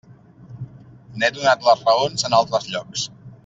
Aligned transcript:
N'he 1.17 1.29
donat 1.35 1.55
les 1.67 1.85
raons 1.91 2.27
en 2.31 2.39
altres 2.41 2.67
llocs. 2.75 3.09